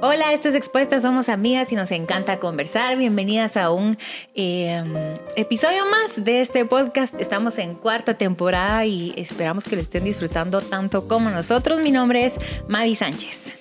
[0.00, 2.96] Hola, esto es Expuestas, somos amigas y nos encanta conversar.
[2.96, 3.98] Bienvenidas a un
[4.36, 4.80] eh,
[5.34, 7.20] episodio más de este podcast.
[7.20, 11.80] Estamos en cuarta temporada y esperamos que lo estén disfrutando tanto como nosotros.
[11.80, 12.38] Mi nombre es
[12.68, 13.54] Madi Sánchez.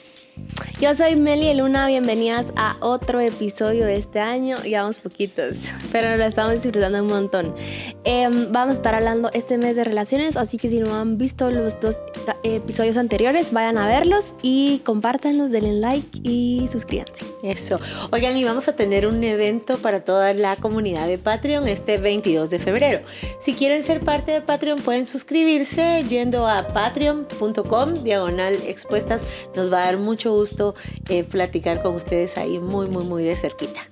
[0.80, 4.58] Yo soy Meli Luna, bienvenidas a otro episodio de este año.
[4.60, 5.58] Llevamos poquitos,
[5.92, 7.56] pero lo estamos disfrutando un montón.
[8.04, 11.50] Em, vamos a estar hablando este mes de relaciones, así que si no han visto
[11.50, 11.96] los dos
[12.44, 17.26] episodios anteriores, vayan a verlos y compártanlos, denle like y suscríbanse.
[17.42, 17.80] Eso.
[18.12, 22.52] Oigan, y vamos a tener un evento para toda la comunidad de Patreon este 22
[22.52, 23.00] de febrero.
[23.40, 29.24] Si quieren ser parte de Patreon, pueden suscribirse yendo a patreon.com, diagonal expuestas.
[29.56, 30.67] Nos va a dar mucho gusto
[31.10, 33.88] eh, platicar con ustedes ahí muy, muy, muy de cerquita.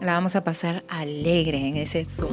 [0.00, 2.30] La vamos a pasar alegre en ese Zoom.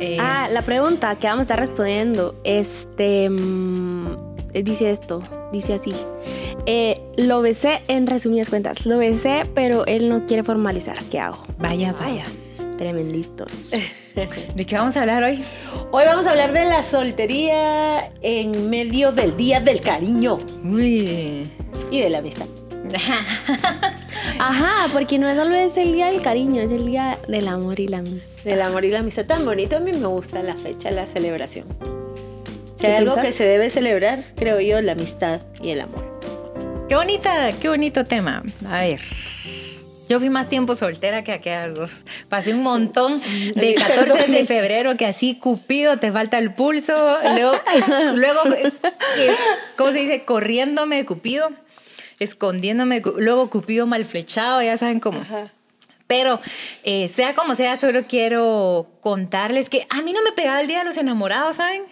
[0.00, 4.16] Eh, ah, la pregunta que vamos a estar respondiendo, este, mm,
[4.52, 5.92] dice esto, dice así.
[6.66, 10.98] Eh, lo besé en resumidas cuentas, lo besé, pero él no quiere formalizar.
[11.10, 11.42] ¿Qué hago?
[11.58, 12.24] Vaya, vaya.
[12.76, 13.72] Tremenditos.
[14.54, 15.42] ¿De qué vamos a hablar hoy?
[15.90, 20.38] Hoy vamos a hablar de la soltería en medio del Día del Cariño.
[20.62, 21.50] Uy.
[21.90, 22.46] Y de la amistad.
[24.38, 27.88] Ajá, porque no solo es el día del cariño, es el día del amor y
[27.88, 28.44] la amistad.
[28.44, 29.76] Del amor y la amistad tan bonito.
[29.76, 31.66] A mí me gusta la fecha, la celebración.
[32.76, 36.18] Si hay algo que se debe celebrar, creo yo, la amistad y el amor.
[36.88, 38.42] Qué bonita, qué bonito tema.
[38.68, 39.00] A ver.
[40.08, 42.04] Yo fui más tiempo soltera que aquellas dos.
[42.30, 43.20] Pasé un montón
[43.54, 46.94] de 14 de febrero que así Cupido te falta el pulso.
[47.34, 47.52] Luego,
[48.14, 48.40] luego
[49.76, 50.24] ¿cómo se dice?
[50.24, 51.50] Corriéndome de Cupido
[52.18, 55.20] escondiéndome, luego Cupido mal flechado, ya saben cómo.
[56.06, 56.40] Pero
[56.84, 60.78] eh, sea como sea, solo quiero contarles que a mí no me pegaba el día
[60.78, 61.82] de los enamorados, ¿saben?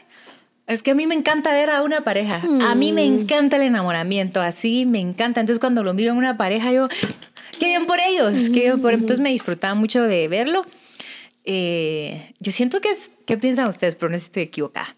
[0.67, 2.43] Es que a mí me encanta ver a una pareja.
[2.63, 3.21] A mí me mm.
[3.21, 5.41] encanta el enamoramiento, así me encanta.
[5.41, 6.89] Entonces cuando lo miro en una pareja, yo,
[7.61, 10.63] qué bien por ellos, qué bien por Entonces me disfrutaba mucho de verlo.
[11.45, 13.95] Eh, yo siento que es, ¿qué piensan ustedes?
[13.95, 14.97] Pero no estoy equivocada.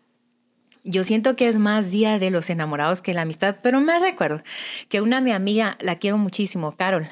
[0.84, 4.42] Yo siento que es más día de los enamorados que la amistad, pero me recuerdo
[4.88, 7.08] que una mi amiga, la quiero muchísimo, Carol,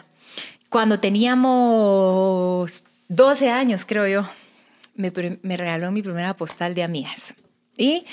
[0.68, 4.28] cuando teníamos 12 años, creo yo,
[4.94, 5.10] me,
[5.56, 7.34] regaló mi primera postal de amigas.
[7.76, 8.06] Y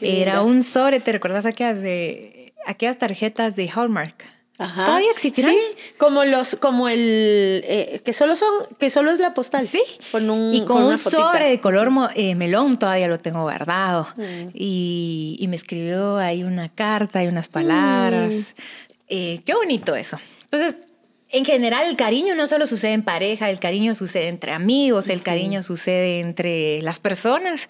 [0.00, 4.37] era un sobre, ¿te recuerdas aquellas, de, aquellas tarjetas de Hallmark?
[4.58, 5.52] ¿Todavía existirán?
[5.52, 5.58] Sí,
[5.98, 8.48] como los, como el eh, que solo son,
[8.78, 9.64] que solo es la postal.
[9.68, 9.80] Sí.
[10.10, 14.08] Con un y con, un sobre de color eh, melón todavía lo tengo guardado.
[14.16, 14.48] Mm.
[14.54, 18.34] Y, me escribió ahí una carta y unas palabras.
[18.34, 18.62] Mm.
[19.10, 20.18] Eh, qué bonito eso.
[20.42, 20.76] Entonces,
[21.30, 25.22] en general, el cariño no solo sucede en pareja, el cariño sucede entre amigos, el
[25.22, 27.68] cariño sucede entre las personas.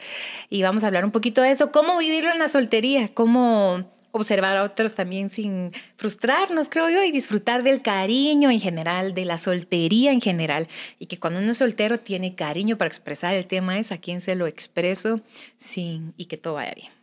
[0.48, 3.84] Y vamos a hablar un poquito de eso, cómo vivirlo en la soltería, cómo
[4.18, 9.24] observar a otros también sin frustrarnos, creo yo, y disfrutar del cariño en general, de
[9.24, 10.68] la soltería en general,
[10.98, 14.20] y que cuando uno es soltero tiene cariño para expresar, el tema es a quién
[14.20, 15.20] se lo expreso
[15.58, 16.97] sin, y que todo vaya bien.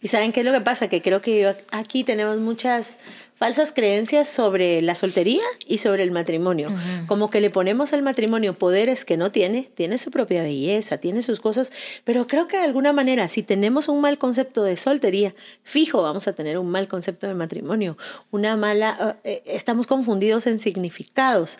[0.00, 2.98] Y saben qué es lo que pasa, que creo que aquí tenemos muchas
[3.40, 6.70] falsas creencias sobre la soltería y sobre el matrimonio.
[7.06, 11.22] Como que le ponemos al matrimonio poderes que no tiene, tiene su propia belleza, tiene
[11.22, 11.72] sus cosas,
[12.04, 16.28] pero creo que de alguna manera, si tenemos un mal concepto de soltería, fijo, vamos
[16.28, 17.96] a tener un mal concepto de matrimonio,
[18.30, 21.58] una mala, eh, eh, estamos confundidos en significados.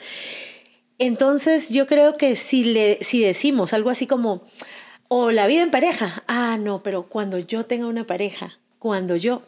[0.99, 4.45] Entonces yo creo que si, le, si decimos algo así como,
[5.13, 9.43] o la vida en pareja, ah, no, pero cuando yo tenga una pareja, cuando yo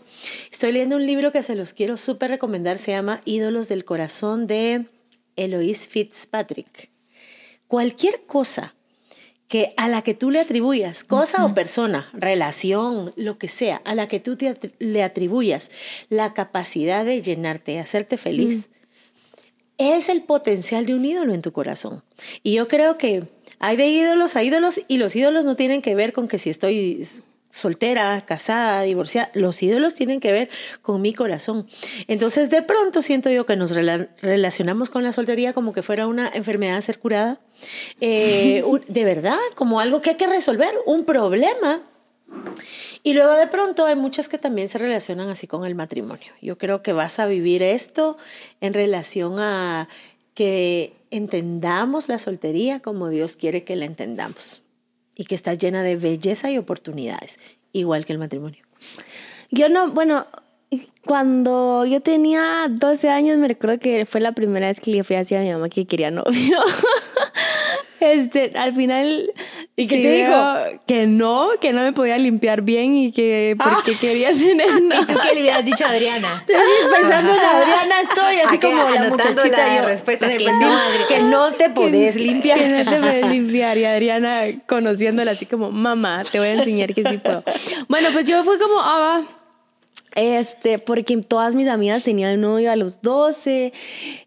[0.51, 4.49] estoy leyendo un libro que se los quiero súper recomendar, se llama Ídolos del Corazón
[4.49, 4.87] de
[5.37, 6.91] Eloise Fitzpatrick.
[7.69, 8.75] Cualquier cosa
[9.47, 13.95] que a la que tú le atribuyas, cosa o persona, relación, lo que sea, a
[13.95, 14.37] la que tú
[14.81, 15.71] le atribuyas
[16.09, 18.73] la capacidad de llenarte, hacerte feliz, mm.
[19.79, 22.03] es el potencial de un ídolo en tu corazón.
[22.43, 23.29] Y yo creo que
[23.63, 26.51] hay de ídolos a ídolos y los ídolos no tienen que ver con que si
[26.51, 27.07] estoy
[27.49, 30.51] soltera, casada, divorciada, los ídolos tienen que ver
[30.81, 31.69] con mi corazón.
[32.09, 36.29] Entonces, de pronto siento yo que nos relacionamos con la soltería como que fuera una
[36.35, 37.39] enfermedad a ser curada,
[38.01, 41.83] eh, de verdad, como algo que hay que resolver, un problema.
[43.05, 46.33] Y luego de pronto hay muchas que también se relacionan así con el matrimonio.
[46.41, 48.19] Yo creo que vas a vivir esto
[48.61, 49.89] en relación a
[50.35, 54.63] que entendamos la soltería como Dios quiere que la entendamos
[55.15, 57.39] y que está llena de belleza y oportunidades,
[57.73, 58.65] igual que el matrimonio.
[59.51, 60.27] Yo no, bueno,
[61.05, 65.17] cuando yo tenía 12 años me recuerdo que fue la primera vez que le fui
[65.17, 66.33] a decir a mi mamá que quería novio.
[68.03, 69.33] este, al final...
[69.77, 70.81] ¿Y ¿Y qué te dijo?
[70.87, 75.15] Que no, que no me podía limpiar bien y que porque quería tener ¿Y tú
[75.23, 76.45] qué le hubieras dicho a Adriana?
[76.97, 79.87] Pensando en Adriana, estoy así como la muchachita la yo.
[79.87, 82.59] respuesta que no, Adri- que no te podés limpiar.
[82.59, 83.79] Que no te puedes limpiar.
[83.79, 87.43] Y Adriana conociéndola así como, mamá, te voy a enseñar que sí puedo.
[87.89, 89.42] Bueno, pues yo fui como, ah, va.
[90.15, 93.73] Este, porque todas mis amigas tenían novio a los 12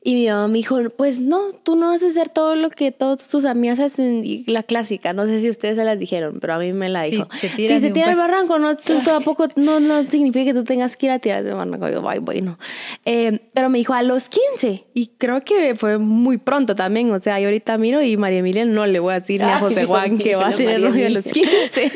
[0.03, 2.91] y mi mamá me dijo, pues no, tú no vas a hacer todo lo que
[2.91, 6.55] todas tus amigas hacen, y la clásica, no sé si ustedes se las dijeron, pero
[6.55, 7.27] a mí me la Sí, dijo.
[7.31, 10.63] se si se tira al par- barranco, no, tú tampoco, no, no significa que tú
[10.63, 11.89] tengas que ir a tirar del barranco.
[11.89, 12.57] Yo, ay, bueno.
[13.05, 17.19] Eh, pero me dijo a los 15 y creo que fue muy pronto también, o
[17.21, 19.61] sea, yo ahorita miro y María Emilia no le voy a decir ni a Ay,
[19.61, 21.49] José Juan que va a tener novio a los Emilia.
[21.73, 21.91] 15.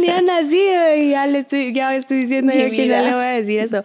[0.00, 3.24] Ni ha nacido y ya le estoy, ya estoy diciendo yo que no le voy
[3.24, 3.82] a decir eso.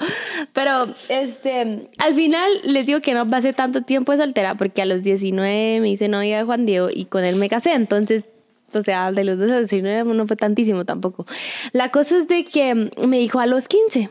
[0.54, 4.86] Pero este, al final les digo que no pasé tanto tiempo de soltera porque a
[4.86, 7.74] los 19 me hice novia de Juan Diego y con él me casé.
[7.74, 8.26] Entonces,
[8.74, 11.26] o sea, de los dos a los 19 no fue tantísimo tampoco.
[11.72, 14.10] La cosa es de que me dijo a los 15.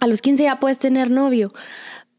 [0.00, 1.52] A los 15 ya puedes tener novio.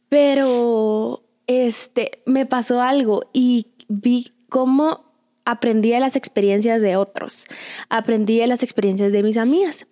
[0.09, 5.05] Pero este, me pasó algo y vi cómo
[5.45, 7.45] aprendí de las experiencias de otros.
[7.89, 9.87] Aprendí de las experiencias de mis amigas.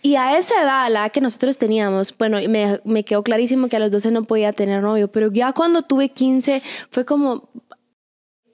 [0.00, 3.80] Y a esa edad, la que nosotros teníamos, bueno, me, me quedó clarísimo que a
[3.80, 7.48] los 12 no podía tener novio, pero ya cuando tuve 15 fue como,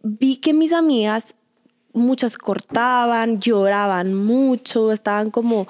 [0.03, 1.35] vi que mis amigas,
[1.93, 5.67] muchas cortaban, lloraban mucho, estaban como,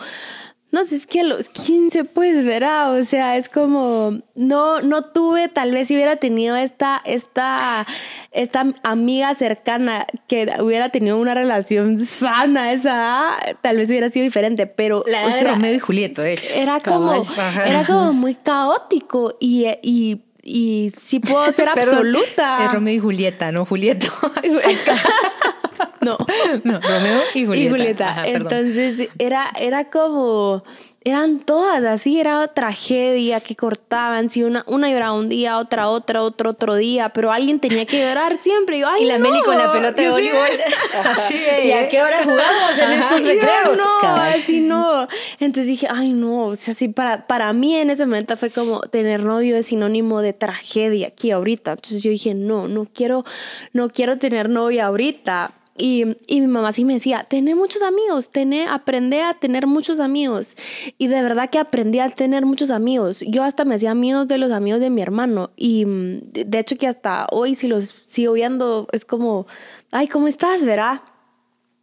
[0.74, 5.02] no sé, es que a los 15 pues verá, o sea, es como, no, no
[5.02, 7.86] tuve, tal vez si hubiera tenido esta, esta,
[8.32, 14.10] esta amiga cercana que hubiera tenido una relación sana a esa edad, tal vez hubiera
[14.10, 15.04] sido diferente, pero...
[15.06, 16.52] La edad o de sea, Romeo y Julieta, de hecho.
[16.52, 17.24] era como,
[17.64, 22.64] era como muy caótico y, y, y sí puedo ser absoluta.
[22.64, 24.08] Es Romeo y Julieta, no Julieto.
[26.00, 26.16] no.
[26.64, 27.56] no, Romeo y Julieta.
[27.66, 28.08] Y Julieta.
[28.10, 28.26] Ajá.
[28.28, 30.62] Entonces era, era como,
[31.06, 34.30] eran todas así, era tragedia que cortaban.
[34.30, 38.00] Si una, una lloraba un día, otra, otra, otro, otro día, pero alguien tenía que
[38.00, 38.78] llorar siempre.
[38.78, 39.28] Y, yo, Ay, y la no.
[39.30, 40.48] Meli con la pelota de sí- voleibol.
[41.04, 43.78] Así de- ¿Y a qué hora jugamos en estos Yo, recreos?
[43.78, 45.06] No, así no.
[45.40, 46.46] Entonces dije, ay, no.
[46.46, 50.20] O sea, sí, para, para mí en ese momento fue como tener novio es sinónimo
[50.22, 51.72] de tragedia aquí ahorita.
[51.72, 53.24] Entonces yo dije, no, no quiero,
[53.72, 55.52] no quiero tener novia ahorita.
[55.76, 59.98] Y, y mi mamá sí me decía, tener muchos amigos, tener, aprende a tener muchos
[59.98, 60.56] amigos.
[60.98, 63.24] Y de verdad que aprendí a tener muchos amigos.
[63.26, 65.50] Yo hasta me hacía amigos de los amigos de mi hermano.
[65.56, 69.46] Y mm, de hecho que hasta hoy si los sigo viendo es como,
[69.90, 71.02] ay, ¿cómo estás, verdad?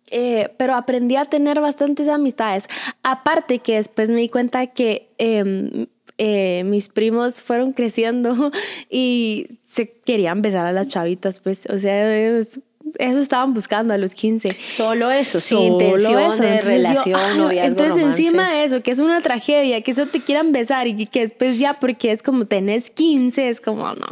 [0.10, 2.66] Eh, pero aprendí a tener bastantes amistades.
[3.04, 8.52] Aparte que después me di cuenta que em, eh, mis primos fueron creciendo
[8.90, 12.60] y se querían besar a las chavitas, pues, o sea, ellos-
[13.00, 14.56] eso estaban buscando a los 15.
[14.70, 16.42] Solo eso, sin Solo intención eso.
[16.42, 18.22] de Entonces yo, relación, ay, noviazgo, Entonces, romance.
[18.22, 21.58] encima de eso, que es una tragedia, que eso te quieran besar y que después
[21.60, 24.08] ya, porque es como tenés 15, es como no.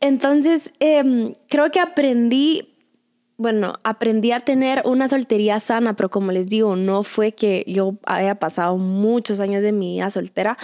[0.00, 2.74] Entonces, em, creo que aprendí,
[3.36, 7.94] bueno, aprendí a tener una soltería sana, pero como les digo, no fue que yo
[8.06, 10.56] haya pasado muchos años de mi vida soltera.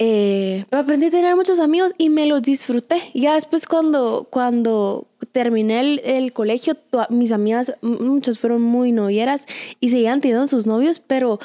[0.00, 3.02] Eh, aprendí a tener muchos amigos y me los disfruté.
[3.14, 9.46] Ya después cuando, cuando terminé el, el colegio, to- mis amigas, muchas fueron muy novieras
[9.80, 11.40] y seguían teniendo sus novios, pero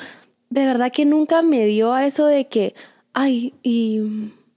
[0.51, 2.75] de verdad que nunca me dio a eso de que,
[3.13, 4.01] ay, y,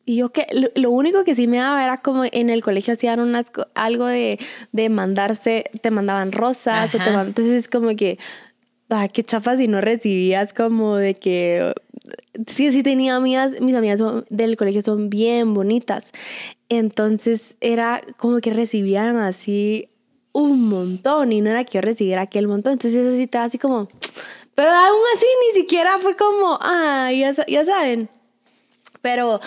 [0.04, 2.92] y yo que, lo, lo único que sí me daba era como en el colegio
[2.92, 4.38] hacían unas, algo de,
[4.72, 7.12] de mandarse, te mandaban rosas, o te Ajá.
[7.12, 8.18] man- entonces es como que,
[8.90, 11.72] ah, qué chafa si no recibías como de que
[12.46, 16.12] sí, sí tenía amigas, mis amigas son- del colegio son bien bonitas.
[16.68, 19.88] Entonces era como que recibían así
[20.32, 22.74] un montón y no era que yo recibiera aquel montón.
[22.74, 23.88] Entonces eso sí te así como,
[24.54, 28.08] pero aún así ni siquiera fue como, ah, ya, ya saben.
[29.02, 29.40] Pero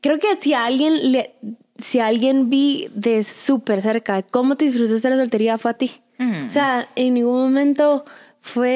[0.00, 1.34] creo que si a alguien le,
[1.78, 5.74] si a alguien vi de súper cerca cómo te disfrutaste de la soltería fue a
[5.74, 5.92] ti.
[6.18, 6.46] Mm.
[6.46, 8.04] O sea, en ningún momento
[8.40, 8.68] fue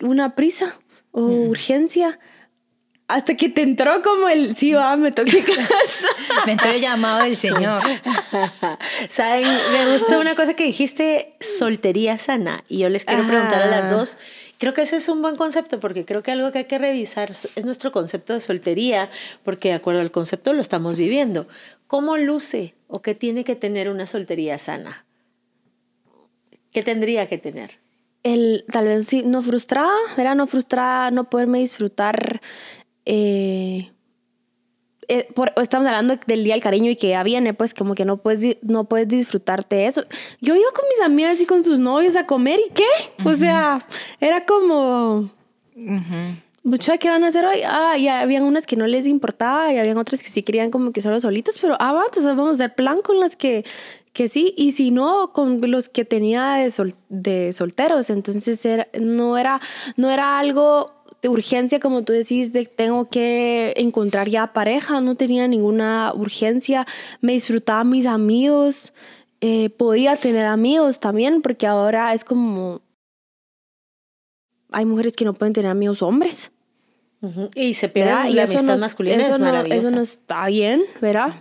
[0.00, 0.76] de una prisa
[1.12, 2.18] o urgencia.
[3.06, 6.08] Hasta que te entró como el, sí, va, me toqué casa.
[6.46, 7.82] Me entró el llamado del Señor.
[9.10, 12.64] Saben, me gusta una cosa que dijiste, soltería sana.
[12.68, 13.30] Y yo les quiero Ajá.
[13.30, 14.16] preguntar a las dos.
[14.58, 17.30] Creo que ese es un buen concepto porque creo que algo que hay que revisar
[17.30, 19.10] es nuestro concepto de soltería,
[19.42, 21.46] porque de acuerdo al concepto lo estamos viviendo.
[21.86, 25.04] ¿Cómo luce o qué tiene que tener una soltería sana?
[26.72, 27.78] ¿Qué tendría que tener?
[28.22, 32.40] El, tal vez sí, no frustrada, era no frustrada, no poderme disfrutar
[33.06, 33.90] eh,
[35.08, 38.04] eh, por- estamos hablando del día del cariño y que ya viene, pues como que
[38.06, 40.02] no puedes, no puedes disfrutarte de eso.
[40.40, 42.86] Yo iba con mis amigas y con sus novios a comer y qué,
[43.24, 43.86] o sea,
[44.18, 45.30] era como,
[45.76, 46.36] Ujú.
[46.62, 47.58] mucho ¿qué van a hacer hoy?
[47.66, 50.90] Ah, y habían unas que no les importaba y habían otras que sí querían como
[50.92, 53.66] que solo solitas, pero ah, va, entonces vamos a hacer plan con las que,
[54.14, 58.88] que sí, y si no, con los que tenía de, sol- de solteros, entonces era,
[58.98, 59.60] no, era,
[59.98, 65.14] no era algo de urgencia, como tú decís, de tengo que encontrar ya pareja, no
[65.14, 66.86] tenía ninguna urgencia,
[67.22, 68.92] me disfrutaba mis amigos,
[69.40, 72.82] eh, podía tener amigos también, porque ahora es como,
[74.70, 76.50] hay mujeres que no pueden tener amigos hombres.
[77.54, 78.24] Y se pierde ¿verdad?
[78.24, 79.64] la Y eso amistad no- masculina, eso es no-.
[79.64, 81.36] Eso no está bien, ¿verdad?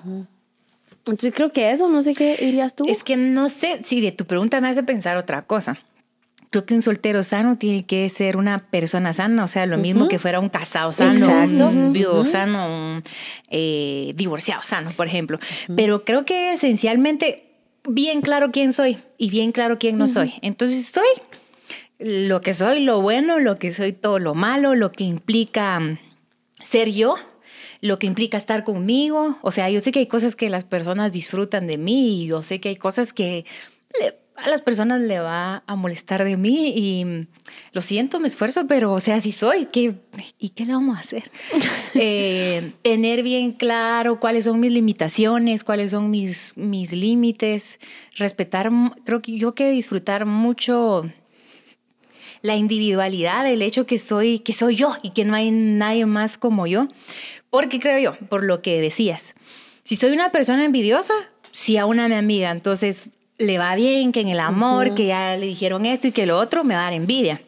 [1.00, 2.86] Entonces creo que eso, no sé qué dirías tú.
[2.88, 5.78] Es que no sé si de tu pregunta me hace pensar otra cosa.
[6.54, 10.08] Creo que un soltero sano tiene que ser una persona sana, o sea, lo mismo
[10.08, 11.68] que fuera un casado sano, Exacto.
[11.70, 13.04] un viudo sano, un
[13.50, 15.40] eh, divorciado sano, por ejemplo.
[15.76, 17.44] Pero creo que esencialmente
[17.90, 20.36] bien claro quién soy y bien claro quién no soy.
[20.44, 21.08] Entonces soy
[21.98, 25.98] lo que soy, lo bueno, lo que soy todo lo malo, lo que implica mm,
[26.62, 27.16] ser yo,
[27.82, 29.40] lo que implica estar conmigo.
[29.42, 32.44] O sea, yo sé que hay cosas que las personas disfrutan de mí y yo
[32.44, 33.44] sé que hay cosas que
[34.00, 37.28] le- a las personas le va a molestar de mí y
[37.72, 39.96] lo siento, me esfuerzo, pero o sea, si soy, ¿qué,
[40.40, 41.32] ¿y qué le vamos a hacer?
[41.96, 47.80] Eh, tener bien claro cuáles son mis limitaciones, cuáles son mis, mis límites,
[48.18, 48.72] respetar,
[49.06, 51.04] creo que yo que disfrutar mucho
[52.42, 56.38] la individualidad, el hecho que soy, que soy yo y que no hay nadie más
[56.38, 56.88] como yo.
[57.52, 59.36] Porque creo yo, por lo que decías,
[59.84, 61.14] si soy una persona envidiosa,
[61.52, 65.36] si a una mi amiga, entonces le va bien, que en el amor, que ya
[65.38, 67.42] le dijeron esto y que lo otro, me va a dar envidia.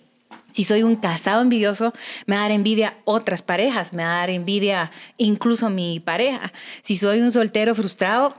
[0.51, 1.93] Si soy un casado envidioso,
[2.27, 6.53] me va a dar envidia otras parejas, me va a dar envidia incluso mi pareja.
[6.81, 8.33] Si soy un soltero frustrado,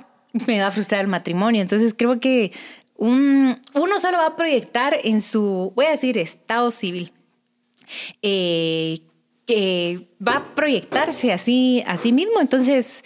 [0.46, 1.60] me va a frustrar el matrimonio.
[1.62, 2.52] Entonces creo que
[2.96, 7.12] un- uno solo va a proyectar en su, voy a decir, estado civil,
[8.22, 9.00] eh,
[9.46, 12.40] que va a proyectarse así a sí mismo.
[12.40, 13.02] Entonces,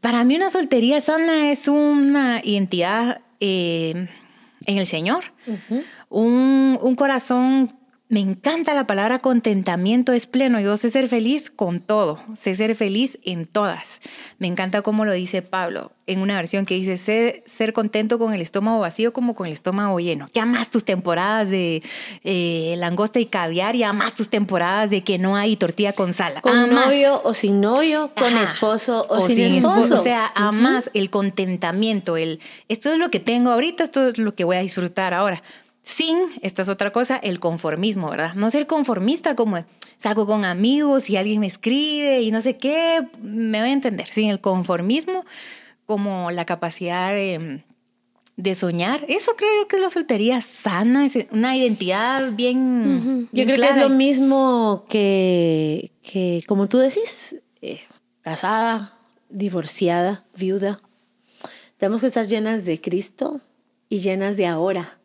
[0.00, 4.08] para mí una soltería sana es una identidad eh,
[4.66, 5.24] en el Señor,
[6.08, 7.76] un, un corazón.
[8.12, 10.60] Me encanta la palabra contentamiento, es pleno.
[10.60, 14.02] Yo sé ser feliz con todo, sé ser feliz en todas.
[14.38, 18.34] Me encanta cómo lo dice Pablo en una versión que dice sé ser contento con
[18.34, 20.28] el estómago vacío como con el estómago lleno.
[20.30, 21.82] Que amas tus temporadas de
[22.22, 26.42] eh, langosta y caviar y amas tus temporadas de que no hay tortilla con sal.
[26.42, 28.42] Con novio o sin novio, con Ajá.
[28.42, 29.94] esposo o, sin, esposo.
[29.94, 34.34] O sea, amas el contentamiento, el esto es lo que tengo ahorita, esto es lo
[34.34, 35.42] que voy a disfrutar ahora.
[35.82, 38.34] Sin, esta es otra cosa, el conformismo, ¿verdad?
[38.34, 39.64] No ser conformista como
[39.96, 44.06] salgo con amigos y alguien me escribe y no sé qué, me voy a entender.
[44.06, 45.24] Sin el conformismo,
[45.86, 47.64] como la capacidad de,
[48.36, 49.04] de soñar.
[49.08, 53.28] Eso creo yo que es la soltería sana, es una identidad bien.
[53.32, 57.80] Yo bien creo que es lo mismo que, que como tú decís, eh,
[58.22, 58.98] casada,
[59.28, 60.80] divorciada, viuda.
[61.76, 63.40] Tenemos que estar llenas de Cristo
[63.88, 64.98] y llenas de ahora,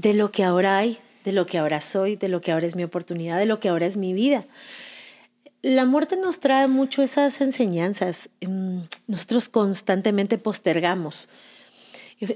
[0.00, 2.74] de lo que ahora hay, de lo que ahora soy, de lo que ahora es
[2.76, 4.46] mi oportunidad, de lo que ahora es mi vida.
[5.62, 8.30] La muerte nos trae mucho esas enseñanzas.
[8.40, 11.28] Mm, Nosotros constantemente postergamos.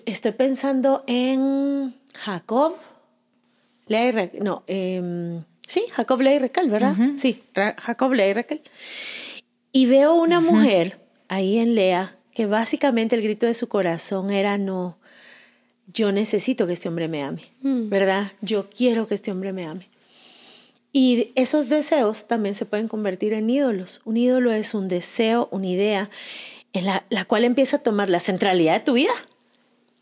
[0.05, 2.75] Estoy pensando en Jacob,
[3.87, 6.95] Lea y Ra- no, em, sí, Jacob, Lea y Raquel, ¿verdad?
[7.19, 8.61] Sí, Jacob, Lea y Raquel.
[9.73, 14.59] Y veo una mujer ahí en Lea que básicamente el grito de su corazón era
[14.59, 14.99] no,
[15.93, 17.89] yo necesito que este hombre me ame, Mm.
[17.89, 18.33] ¿verdad?
[18.41, 19.89] Yo quiero que este hombre me ame.
[20.93, 24.01] Y esos deseos también se pueden convertir en ídolos.
[24.05, 26.09] Un ídolo es un deseo, una idea,
[26.73, 29.13] en la, la cual empieza a tomar la centralidad de tu vida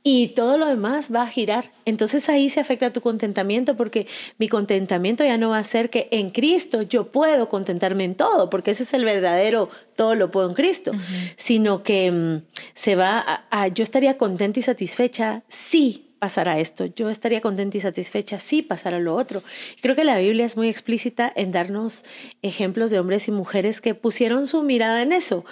[0.05, 1.71] y todo lo demás va a girar.
[1.85, 4.07] Entonces ahí se afecta tu contentamiento porque
[4.39, 8.51] mi contentamiento ya no va a ser que en Cristo yo puedo contentarme en todo,
[8.51, 10.91] porque ese es el verdadero todo lo puedo en Cristo,
[11.37, 12.43] sino que mm,
[12.75, 17.77] se va a, a- yo estaría contenta y satisfecha si pasara esto, yo estaría contenta
[17.77, 19.43] y satisfecha si pasara lo otro.
[19.81, 22.05] Creo que la Biblia es muy explícita en darnos
[22.43, 25.45] ejemplos de hombres y mujeres que pusieron su mirada en eso.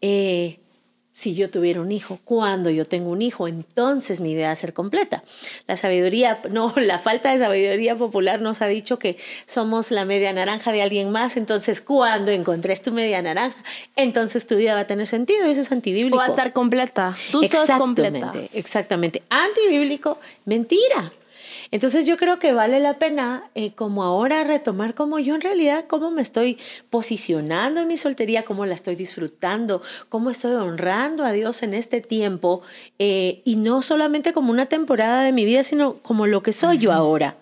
[0.00, 0.60] Eh,
[1.14, 4.56] si yo tuviera un hijo, cuando yo tengo un hijo, entonces mi vida va a
[4.56, 5.22] ser completa.
[5.68, 9.16] La sabiduría, no, la falta de sabiduría popular nos ha dicho que
[9.46, 13.56] somos la media naranja de alguien más, entonces cuando encontres tu media naranja,
[13.94, 16.16] entonces tu vida va a tener sentido y eso es antibíblico.
[16.16, 17.14] O va a estar completa.
[17.30, 18.18] Tú estás completa.
[18.18, 19.22] Exactamente, exactamente.
[19.30, 21.12] Antibíblico, mentira.
[21.74, 25.86] Entonces yo creo que vale la pena eh, como ahora retomar como yo en realidad,
[25.88, 26.56] cómo me estoy
[26.88, 32.00] posicionando en mi soltería, cómo la estoy disfrutando, cómo estoy honrando a Dios en este
[32.00, 32.62] tiempo
[33.00, 36.78] eh, y no solamente como una temporada de mi vida, sino como lo que soy
[36.78, 37.38] yo ahora.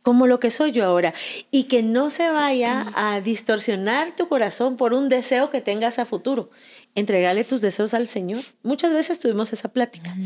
[0.00, 1.12] Como lo que soy yo ahora.
[1.50, 6.06] Y que no se vaya a distorsionar tu corazón por un deseo que tengas a
[6.06, 6.48] futuro
[6.94, 8.42] entregarle tus deseos al Señor.
[8.62, 10.16] Muchas veces tuvimos esa plática.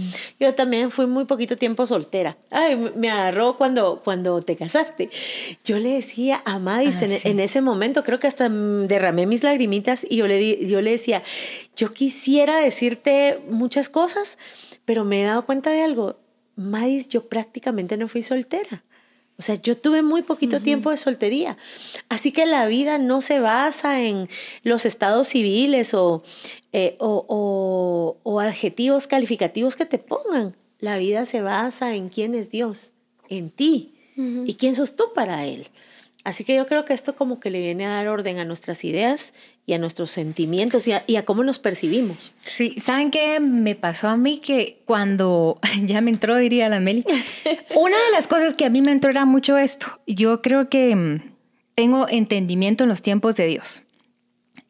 [0.40, 2.36] Yo también fui muy poquito tiempo soltera.
[2.50, 5.10] Ay, me agarró cuando, cuando te casaste.
[5.64, 10.06] Yo le decía a Madis ah, en, ese momento, creo que hasta derramé mis lagrimitas
[10.08, 11.22] y yo le, di, yo le decía,
[11.76, 14.38] yo quisiera decirte muchas cosas,
[14.84, 16.18] pero me he dado cuenta de algo.
[16.56, 18.84] Madis, yo prácticamente no fui soltera.
[19.36, 21.56] O sea, yo tuve muy poquito tiempo de soltería.
[22.08, 24.28] Así que la vida no se basa en
[24.62, 26.22] los estados civiles o,
[26.72, 30.56] eh, o, adjetivos calificativos que te pongan.
[30.78, 32.92] La vida se basa en quién es Dios,
[33.28, 35.66] en ti y quién sos tú para Él.
[36.24, 38.82] Así que yo creo que esto como que le viene a dar orden a nuestras
[38.82, 39.34] ideas
[39.66, 42.32] y a nuestros sentimientos y a, cómo nos percibimos.
[42.44, 44.38] Sí, ¿saben qué me pasó a mí?
[44.38, 47.04] Que cuando ya me entró, diría la Meli,
[47.76, 49.86] una de las cosas que a mí me entró era mucho esto.
[50.06, 51.34] Yo creo que mm,
[51.74, 53.83] tengo entendimiento en los tiempos de Dios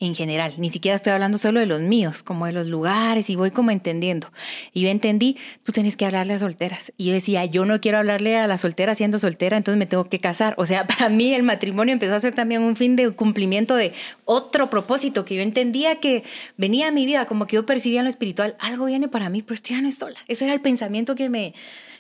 [0.07, 3.37] en general, ni siquiera estoy hablando solo de los míos, como de los lugares y
[3.37, 4.33] voy como entendiendo.
[4.73, 6.93] Y yo entendí, tú tienes que hablarle a solteras.
[6.97, 10.05] Y yo decía, yo no quiero hablarle a la soltera siendo soltera, entonces me tengo
[10.05, 10.55] que casar.
[10.59, 13.93] O sea, para mí el matrimonio empezó a ser también un fin de cumplimiento de
[14.25, 16.25] otro propósito que yo entendía que
[16.57, 19.43] venía a mi vida, como que yo percibía en lo espiritual, algo viene para mí,
[19.43, 20.19] pero estoy ya no es sola.
[20.29, 21.55] Ese era el pensamiento que me,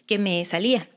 [0.07, 0.89] que me salía.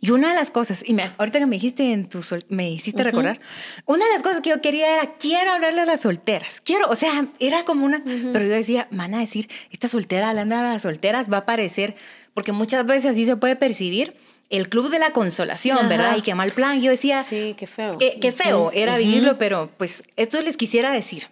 [0.00, 3.02] Y una de las cosas, y me, ahorita que me dijiste en tu me hiciste
[3.02, 3.40] recordar,
[3.86, 6.94] una de las cosas que yo quería era, quiero hablarle a las solteras, quiero, o
[6.94, 10.82] sea, era como una, pero yo decía, van a decir, esta soltera hablando a las
[10.82, 11.96] solteras va a parecer,
[12.34, 14.14] porque muchas veces así se puede percibir,
[14.48, 16.16] el club de la consolación, ¿verdad?
[16.16, 16.80] Y qué mal plan.
[16.80, 17.98] Yo decía, sí, qué feo.
[17.98, 21.28] Qué, feo era vivirlo, pero pues esto les quisiera decir,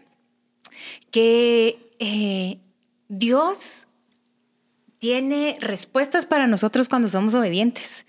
[1.10, 2.58] que eh,
[3.08, 3.83] Dios
[5.04, 8.06] tiene respuestas para nosotros cuando somos obedientes.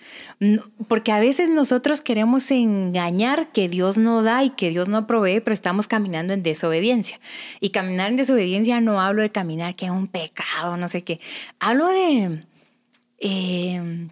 [0.88, 5.42] Porque a veces nosotros queremos engañar que Dios no da y que Dios no provee,
[5.42, 7.20] pero estamos caminando en desobediencia.
[7.60, 11.20] Y caminar en desobediencia no hablo de caminar que es un pecado, no sé qué.
[11.60, 12.46] Hablo de...
[13.18, 14.10] Em,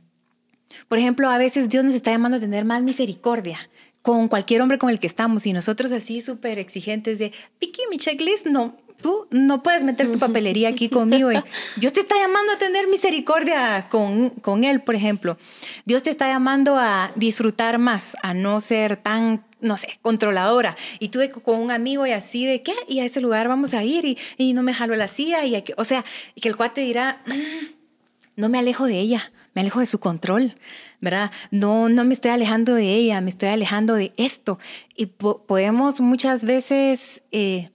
[0.89, 3.59] por ejemplo, a veces Dios nos está llamando a tener más misericordia
[4.01, 7.97] con cualquier hombre con el que estamos y nosotros así súper exigentes de, Piki, mi
[7.97, 11.31] checklist, no, tú no puedes meter tu papelería aquí conmigo.
[11.31, 11.35] Y
[11.75, 15.37] Dios te está llamando a tener misericordia con, con Él, por ejemplo.
[15.85, 20.75] Dios te está llamando a disfrutar más, a no ser tan, no sé, controladora.
[20.97, 22.73] Y tuve con un amigo y así de, ¿qué?
[22.87, 25.45] Y a ese lugar vamos a ir y, y no me jalo la silla.
[25.45, 26.03] Y o sea,
[26.41, 27.67] que el cuate dirá, mm,
[28.37, 30.55] no me alejo de ella, me alejo de su control.
[31.01, 31.31] ¿verdad?
[31.51, 34.57] No, no me estoy alejando de ella, me estoy alejando de esto.
[34.95, 37.71] Y podemos muchas veces eh,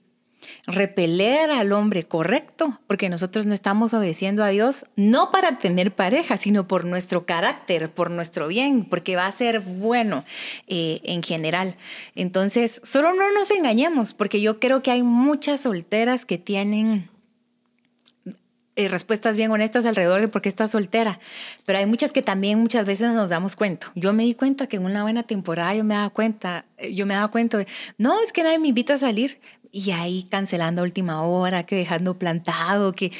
[0.65, 6.37] repeler al hombre correcto, porque nosotros no estamos obedeciendo a Dios no para tener pareja,
[6.37, 10.23] sino por nuestro carácter, por nuestro bien, porque va a ser bueno
[10.67, 11.75] eh, en general.
[12.15, 17.09] Entonces, solo no nos engañemos, porque yo creo que hay muchas solteras que tienen
[18.79, 21.19] eh, respuestas bien honestas alrededor de por qué estás soltera,
[21.65, 23.91] pero hay muchas que también muchas veces nos damos cuenta.
[23.93, 27.05] Yo me di cuenta que en una buena temporada yo me daba cuenta, eh, yo
[27.05, 30.81] me daba cuenta de, no, es que nadie me invita a salir, y ahí cancelando
[30.81, 33.11] a última hora, que dejando plantado, que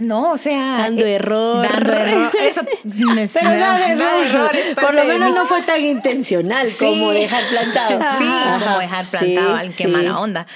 [0.00, 1.68] no, o sea, dando eh, error.
[1.68, 2.32] Dando error.
[2.40, 4.56] Eso me Pero error.
[4.80, 8.00] Por lo menos no fue tan intencional como dejar plantado.
[8.18, 10.46] Sí, como dejar plantado al que mala onda.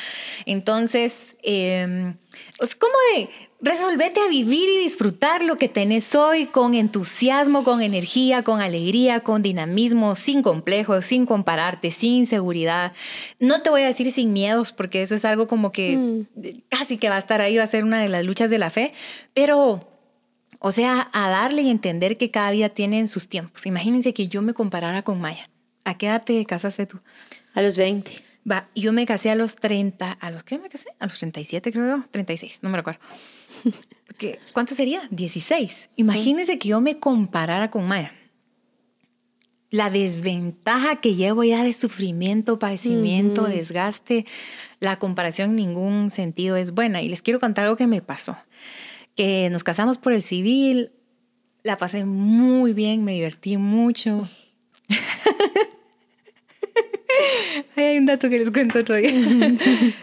[0.47, 2.15] Entonces, eh,
[2.61, 3.29] es como de
[3.63, 9.21] resolvete a vivir y disfrutar lo que tenés hoy con entusiasmo, con energía, con alegría,
[9.21, 12.93] con dinamismo, sin complejos, sin compararte, sin inseguridad.
[13.39, 16.27] No te voy a decir sin miedos, porque eso es algo como que mm.
[16.69, 18.71] casi que va a estar ahí, va a ser una de las luchas de la
[18.71, 18.93] fe,
[19.33, 19.89] pero...
[20.65, 23.67] O sea, a darle y entender que cada vida tiene sus tiempos.
[23.67, 25.51] Imagínense que yo me comparara con Maya.
[25.85, 27.01] ¿A qué edad te casaste tú?
[27.53, 28.13] A los 20.
[28.49, 30.89] Va, yo me casé a los 30, ¿a los qué me casé?
[31.01, 33.01] A los 37 creo yo, 36, no me recuerdo.
[34.53, 35.03] ¿Cuánto sería?
[35.11, 35.91] 16.
[35.97, 38.13] Imagínense que yo me comparara con Maya.
[39.71, 44.27] La desventaja que llevo ya de sufrimiento, padecimiento, desgaste,
[44.81, 47.01] la comparación en ningún sentido es buena.
[47.01, 48.37] Y les quiero contar algo que me pasó.
[49.17, 50.93] Que nos casamos por el civil,
[51.63, 54.29] la pasé muy bien, me divertí mucho.
[57.77, 59.11] Hay un dato que les cuento otro día.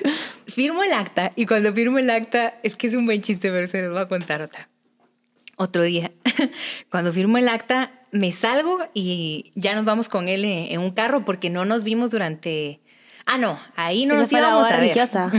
[0.50, 3.68] firmo el acta y cuando firmo el acta, es que es un buen chiste, pero
[3.68, 4.70] se les voy a contar otra.
[5.58, 6.12] Otro día,
[6.90, 10.92] cuando firmo el acta, me salgo y ya nos vamos con él en, en un
[10.92, 12.80] carro porque no nos vimos durante...
[13.26, 14.80] Ah, no, ahí no Esa nos íbamos a ver.
[14.80, 15.32] religiosa.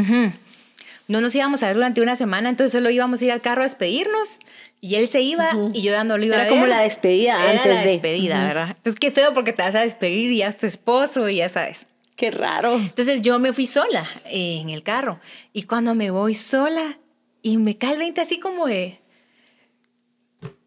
[1.09, 3.63] No nos íbamos a ver durante una semana, entonces solo íbamos a ir al carro
[3.63, 4.39] a despedirnos
[4.81, 6.49] y él se iba y yo lo iba Era a ver.
[6.51, 7.87] como la despedida Era antes la de.
[7.89, 8.47] despedida.
[8.47, 8.69] ¿verdad?
[8.77, 11.49] Entonces qué feo porque te vas a despedir y ya es tu esposo y ya
[11.49, 11.87] sabes.
[12.21, 12.75] Qué raro.
[12.75, 15.19] Entonces yo me fui sola eh, en el carro
[15.55, 16.99] y cuando me voy sola
[17.41, 19.01] y me cae el 20 así como de...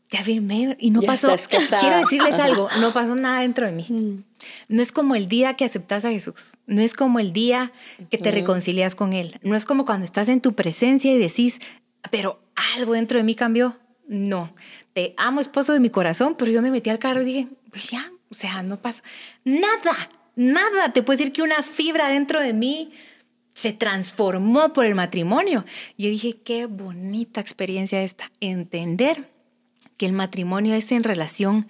[0.09, 1.35] Ya firmé y no Ya pasó.
[1.79, 3.85] Quiero decirles algo, no pasó nada dentro de mí.
[3.87, 4.23] Mm.
[4.67, 7.71] No es como el día que aceptas a Jesús, no es como el día
[8.09, 11.59] que te reconcilias con Él, no es como cuando estás en tu presencia y decís,
[12.09, 12.41] pero
[12.75, 13.77] algo dentro de mí cambió.
[14.07, 14.51] No,
[14.93, 17.47] te amo esposo de mi corazón, pero yo me metí al carro y dije,
[17.91, 19.03] ya, o sea, no pasa
[19.43, 20.93] nada, nada.
[20.93, 22.91] Te puedo decir que una fibra dentro de mí
[23.53, 25.65] se transformó por el matrimonio.
[25.97, 29.29] Yo dije, qué bonita experiencia esta, entender
[29.97, 31.67] que el matrimonio es en relación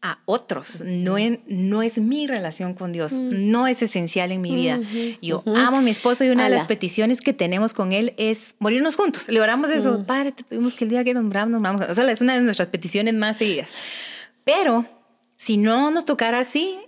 [0.00, 4.54] a otros, no, en, no es mi relación con Dios, no es esencial en mi
[4.54, 4.78] vida.
[5.20, 8.54] Yo amo a mi esposo y una de las peticiones que tenemos con él es
[8.60, 9.28] morirnos juntos.
[9.28, 11.88] Le oramos eso, Padre, te pedimos que el día que nos moramos, nos moramos.
[11.88, 13.74] O sea, es una de nuestras peticiones más seguidas.
[14.44, 14.86] Pero
[15.36, 16.78] si no nos tocara así,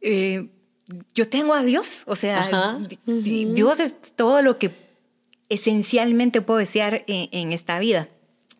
[0.00, 0.48] eh,
[1.14, 2.78] yo tengo a Dios, o sea, Ajá.
[3.06, 4.72] di- Dios es todo lo que
[5.48, 8.08] esencialmente puedo desear en, en esta vida.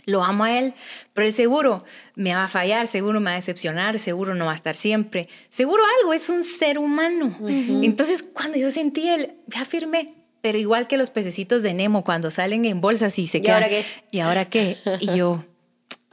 [0.07, 0.75] Lo amo a Él,
[1.13, 1.85] pero Él seguro
[2.17, 5.29] me va a fallar, seguro me va a decepcionar, seguro no va a estar siempre,
[5.51, 7.37] seguro algo, es un ser humano.
[7.47, 12.31] Entonces, cuando yo sentí Él, ya firmé, pero igual que los pececitos de Nemo cuando
[12.31, 13.57] salen en bolsas y se ¿Y quedan.
[13.63, 13.85] ahora qué?
[14.11, 14.79] ¿Y ahora qué?
[15.01, 15.45] Y yo,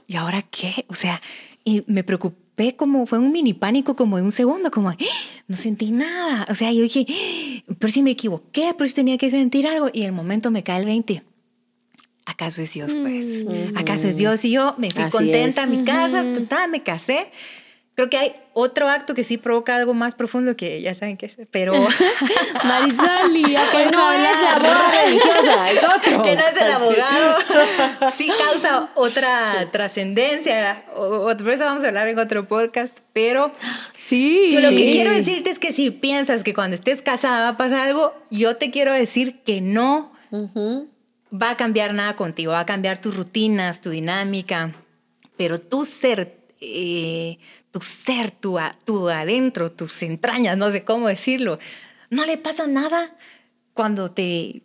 [0.06, 0.86] ¿y ahora qué?
[0.90, 1.22] O sea,
[1.64, 2.36] y me preocupé
[2.76, 4.98] como, fue un mini pánico como de un segundo, como, ¡Ah!
[5.48, 6.48] no sentí nada.
[6.50, 7.74] O sea, yo dije, ¡Ah!
[7.80, 9.90] pero si me equivoqué, pero si tenía que sentir algo.
[9.94, 11.24] Y en el momento me cae el 20.
[12.26, 13.46] ¿Acaso es Dios, pues?
[13.76, 14.44] ¿Acaso es Dios?
[14.44, 15.70] Y yo me fui Así contenta a es.
[15.70, 17.28] mi casa, total, me casé.
[17.98, 21.26] Creo que hay otro acto que sí provoca algo más profundo que ya saben qué
[21.26, 21.74] es, pero
[22.64, 26.22] Marisol, y ya Que no es la boda religiosa, es otro.
[26.24, 27.38] que no es el abogado,
[28.16, 30.84] sí causa otra trascendencia.
[30.96, 32.96] Por eso vamos a hablar en otro podcast.
[33.14, 33.52] Pero
[33.98, 34.52] Sí.
[34.54, 37.58] yo lo que quiero decirte es que si piensas que cuando estés casada va a
[37.58, 40.12] pasar algo, yo te quiero decir que no
[41.34, 44.72] va a cambiar nada contigo, va a cambiar tus rutinas, tu dinámica,
[45.36, 47.38] pero tu ser, eh,
[47.78, 51.60] tu ser, tu, tu adentro, tus entrañas, no sé cómo decirlo,
[52.10, 53.16] no le pasa nada
[53.74, 54.64] cuando te,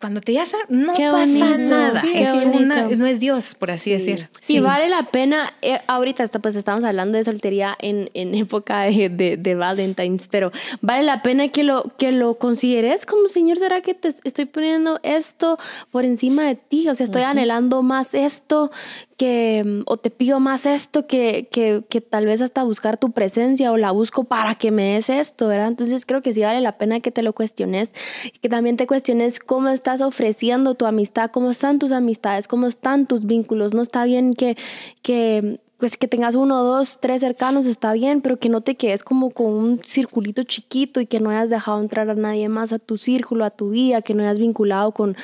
[0.00, 3.70] cuando te yasa, no Qué pasa bonito, nada, sí, es una- no es Dios, por
[3.70, 4.30] así decir.
[4.48, 8.82] Y vale la pena, eh, ahorita está, pues estamos hablando de soltería en, en época
[8.82, 13.58] de, de, de Valentine's, pero vale la pena que lo, que lo consideres como, Señor,
[13.58, 15.58] ¿será que te estoy poniendo esto
[15.90, 16.88] por encima de ti?
[16.88, 18.70] O sea, estoy anhelando más esto
[19.18, 23.70] que, o te pido más esto que, que, que tal vez hasta buscar tu presencia
[23.70, 25.68] o la busco para que me des esto, ¿verdad?
[25.68, 27.92] Entonces creo que sí vale la pena que te lo cuestiones,
[28.40, 33.06] que también te cuestiones cómo estás ofreciendo tu amistad, cómo están tus amistades, cómo están
[33.06, 33.74] tus vínculos.
[33.74, 34.56] No está bien que,
[35.02, 39.02] que pues que tengas uno, dos, tres cercanos, está bien, pero que no te quedes
[39.02, 42.78] como con un circulito chiquito y que no hayas dejado entrar a nadie más a
[42.78, 45.16] tu círculo, a tu vida, que no hayas vinculado con,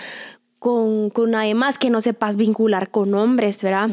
[0.59, 3.91] con, con nadie más, que no sepas vincular con hombres, ¿verdad?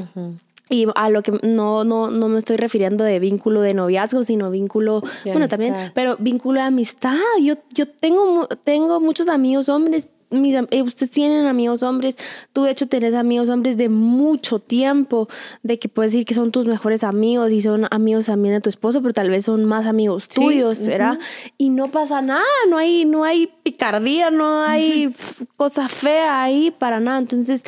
[0.69, 4.49] Y a lo que no, no, no me estoy refiriendo de vínculo de noviazgo, sino
[4.49, 5.91] vínculo, De bueno, también, amistad.
[5.93, 7.17] pero vínculo de amistad.
[7.41, 10.07] Yo, yo tengo, tengo muchos amigos hombres.
[10.34, 12.17] Mis, eh, ustedes tienen amigos hombres,
[12.52, 15.28] tú de hecho tenés amigos hombres de mucho tiempo,
[15.62, 18.69] de que puedes decir que son tus mejores amigos y son amigos también de tu
[18.69, 21.19] esposo, pero tal vez son más amigos Sí, tuyos, ¿verdad?
[21.58, 25.13] Y no pasa nada, no hay, no hay picardía, no hay
[25.56, 27.19] cosa fea ahí para nada.
[27.19, 27.63] Entonces,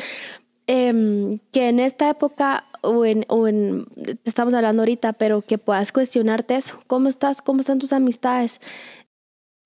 [0.66, 3.86] em, que en esta época o en, o en,
[4.24, 6.80] estamos hablando ahorita, pero que puedas cuestionarte eso.
[6.86, 7.42] ¿Cómo estás?
[7.42, 8.60] ¿Cómo están tus amistades?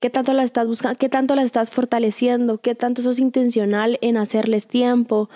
[0.00, 0.98] ¿Qué tanto las estás buscando?
[0.98, 2.58] ¿Qué tanto las estás fortaleciendo?
[2.58, 5.28] ¿Qué tanto sos intencional en hacerles tiempo?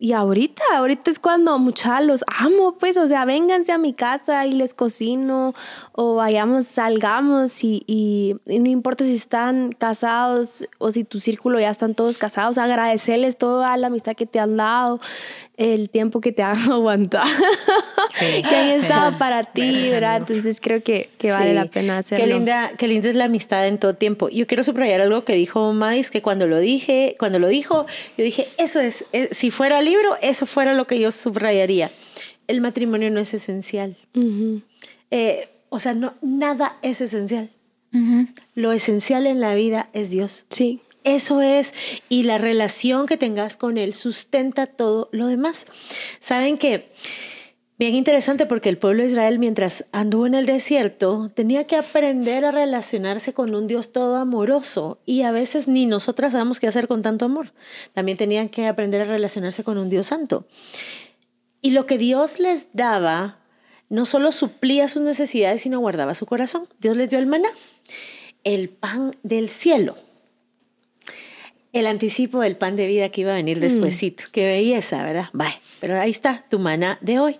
[0.00, 4.46] Y ahorita, ahorita es cuando mucha los amo, pues, o sea, vénganse a mi casa
[4.46, 5.54] y les cocino,
[5.90, 11.58] o vayamos, salgamos, y, y- y no importa si están casados o si tu círculo
[11.58, 15.00] ya están todos casados, agradecerles toda la amistad que te han dado,
[15.56, 17.26] el tiempo que te han aguantado,
[18.18, 18.42] Sí.
[18.48, 18.74] que han Sí.
[18.86, 20.18] estado para ti, ¿verdad?
[20.18, 21.54] Entonces creo que, que vale Sí.
[21.56, 22.24] la pena hacerlo.
[22.24, 24.28] Qué linda, qué linda es la amistad en todo tiempo.
[24.28, 28.22] Yo quiero subrayar algo que dijo Mais, que cuando lo dije, cuando lo dijo, yo
[28.24, 31.90] dije, eso es, eh, si fuera libro, eso fuera lo que yo subrayaría.
[32.46, 33.96] El matrimonio no es esencial.
[35.10, 37.50] Eh, o sea, no, nada es esencial.
[38.54, 40.44] Lo esencial en la vida es Dios.
[40.50, 40.80] Sí.
[41.04, 41.74] Eso es,
[42.08, 45.66] y la relación que tengas con Él sustenta todo lo demás.
[46.18, 46.90] Saben que
[47.78, 52.44] Bien interesante porque el pueblo de Israel mientras anduvo en el desierto tenía que aprender
[52.44, 56.88] a relacionarse con un Dios todo amoroso y a veces ni nosotras sabemos qué hacer
[56.88, 57.52] con tanto amor.
[57.94, 60.44] También tenían que aprender a relacionarse con un Dios santo.
[61.62, 63.38] Y lo que Dios les daba
[63.88, 66.66] no solo suplía sus necesidades, sino guardaba su corazón.
[66.80, 67.48] Dios les dio el maná,
[68.42, 69.94] el pan del cielo.
[71.72, 73.60] El anticipo del pan de vida que iba a venir mm.
[73.60, 74.24] despuesito.
[74.32, 75.28] Qué belleza, ¿verdad?
[75.32, 75.60] Bye.
[75.80, 77.38] Pero ahí está, tu maná de hoy.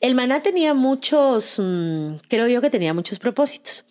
[0.00, 3.84] El maná tenía muchos, mm, creo yo que tenía muchos propósitos.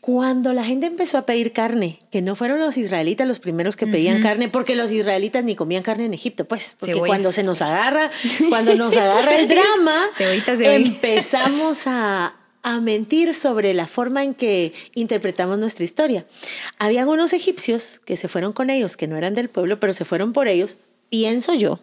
[0.00, 3.86] Cuando la gente empezó a pedir carne, que no fueron los israelitas los primeros que
[3.86, 7.62] pedían carne, porque los israelitas ni comían carne en Egipto, pues, porque cuando se nos
[7.62, 8.10] agarra,
[8.48, 9.96] cuando nos agarra el drama,
[10.58, 16.26] empezamos a, a mentir sobre la forma en que interpretamos nuestra historia.
[16.78, 20.04] Habían unos egipcios que se fueron con ellos, que no eran del pueblo, pero se
[20.04, 20.76] fueron por ellos,
[21.10, 21.80] pienso yo,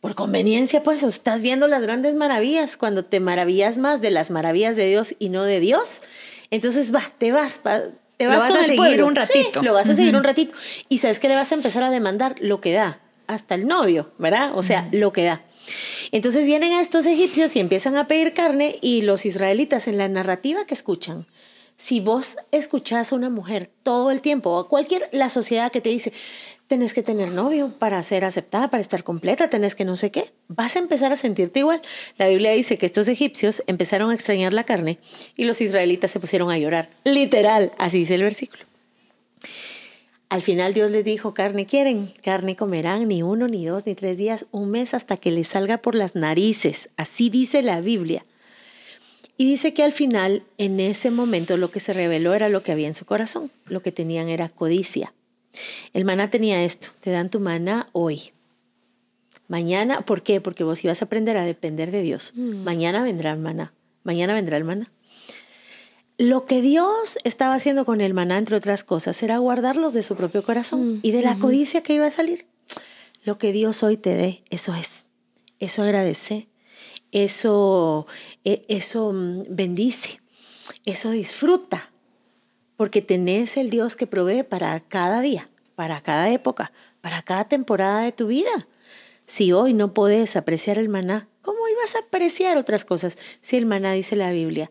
[0.00, 4.76] por conveniencia, pues estás viendo las grandes maravillas, cuando te maravillas más de las maravillas
[4.76, 6.00] de Dios y no de Dios,
[6.50, 7.60] entonces va, te vas,
[8.16, 9.62] te vas, a seguir un ratito.
[9.62, 10.54] lo vas a seguir un ratito.
[10.88, 14.12] Y sabes que le vas a empezar a demandar lo que da, hasta el novio,
[14.18, 14.52] ¿verdad?
[14.54, 15.42] O sea, lo que da.
[16.12, 20.64] Entonces vienen estos egipcios y empiezan a pedir carne y los israelitas en la narrativa
[20.66, 21.26] que escuchan,
[21.78, 25.80] si vos escuchás a una mujer todo el tiempo o a cualquier, la sociedad que
[25.80, 26.12] te dice,
[26.66, 30.32] tenés que tener novio para ser aceptada, para estar completa, tenés que no sé qué,
[30.48, 31.80] vas a empezar a sentirte igual.
[32.18, 34.98] La Biblia dice que estos egipcios empezaron a extrañar la carne
[35.36, 36.90] y los israelitas se pusieron a llorar.
[37.04, 38.64] Literal, así dice el versículo.
[40.28, 44.18] Al final Dios les dijo, carne quieren, carne comerán ni uno, ni dos, ni tres
[44.18, 46.90] días, un mes hasta que les salga por las narices.
[46.96, 48.26] Así dice la Biblia.
[49.38, 52.72] Y dice que al final, en ese momento, lo que se reveló era lo que
[52.72, 53.50] había en su corazón.
[53.66, 55.14] Lo que tenían era codicia.
[55.94, 58.32] El maná tenía esto, te dan tu maná hoy.
[59.46, 60.40] Mañana, ¿por qué?
[60.40, 62.32] Porque vos ibas a aprender a depender de Dios.
[62.34, 62.64] Mm.
[62.64, 63.72] Mañana vendrá el maná.
[64.02, 64.90] Mañana vendrá el maná.
[66.18, 70.16] Lo que Dios estaba haciendo con el maná, entre otras cosas, era guardarlos de su
[70.16, 72.46] propio corazón mm, y de la codicia que iba a salir.
[73.22, 75.06] Lo que Dios hoy te dé, eso es.
[75.60, 76.48] Eso agradece.
[77.12, 78.08] Eso,
[78.44, 80.20] e, eso mm, bendice.
[80.84, 81.92] Eso disfruta.
[82.76, 88.00] Porque tenés el Dios que provee para cada día, para cada época, para cada temporada
[88.00, 88.66] de tu vida.
[89.26, 93.18] Si hoy no podés apreciar el maná, ¿cómo ibas a apreciar otras cosas?
[93.40, 94.70] Si el maná dice la Biblia,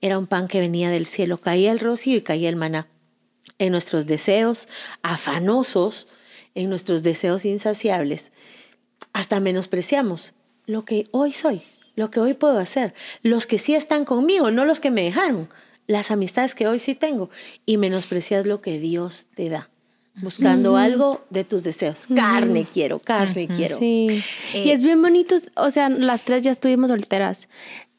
[0.00, 2.88] era un pan que venía del cielo, caía el rocío y caía el maná.
[3.58, 4.68] En nuestros deseos
[5.02, 6.08] afanosos,
[6.54, 8.32] en nuestros deseos insaciables,
[9.12, 10.34] hasta menospreciamos
[10.66, 11.62] lo que hoy soy,
[11.94, 15.48] lo que hoy puedo hacer, los que sí están conmigo, no los que me dejaron,
[15.86, 17.30] las amistades que hoy sí tengo,
[17.64, 19.70] y menosprecias lo que Dios te da
[20.16, 22.06] buscando algo de tus deseos.
[22.14, 23.78] Carne quiero, carne quiero.
[23.78, 24.22] Sí.
[24.54, 27.48] y es bien bonito, o sea, las tres ya estuvimos solteras.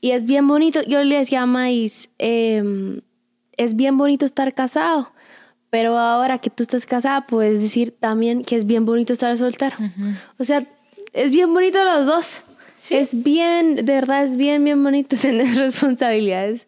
[0.02, 3.02] Y es bien bonito, yo le decía a Mais, em,
[3.58, 5.12] es bien bonito estar casado,
[5.70, 9.76] pero ahora que tú estás casada, puedes decir también que es bien bonito estar soltero.
[10.38, 10.66] O sea,
[11.14, 12.44] es bien bonito los dos.
[12.90, 16.68] Es bien, de verdad, es bien, bien bonito tener responsabilidades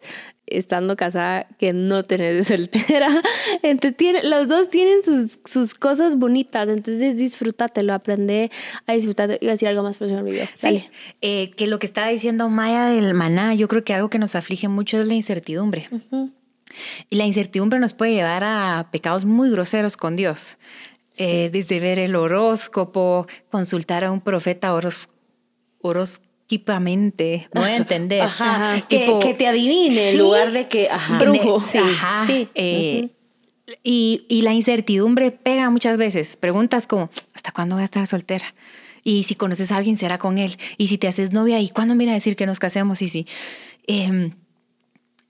[0.50, 3.08] estando casada que no tenés de soltera.
[3.62, 6.68] Entonces, tiene, los dos tienen sus, sus cosas bonitas.
[6.68, 8.50] Entonces, disfrútatelo, aprende
[8.86, 9.38] a disfrutar.
[9.40, 10.46] y a decir algo más por mi video.
[10.58, 10.84] Sí,
[11.20, 14.34] eh, que lo que estaba diciendo Maya del maná, yo creo que algo que nos
[14.34, 15.88] aflige mucho es la incertidumbre.
[17.08, 20.58] Y la incertidumbre nos puede llevar a pecados muy groseros con Dios.
[21.18, 25.08] Eh, desde ver el horóscopo, consultar a un profeta horos,
[25.80, 28.28] horos, equipamente, voy a entender.
[28.88, 30.88] que, te adivine en lugar de que,
[31.20, 31.60] brujo.
[31.60, 31.78] Sí,
[32.26, 32.48] sí.
[32.56, 33.08] Eh,
[33.84, 36.36] y, la incertidumbre pega muchas veces.
[36.36, 38.52] Preguntas como, ¿hasta cuándo voy a estar soltera?
[39.04, 40.58] Y si conoces a alguien, será con él.
[40.76, 43.00] Y si te haces novia, ¿y cuándo mira a decir que nos casemos?
[43.00, 43.26] Y si.
[43.86, 44.32] Em,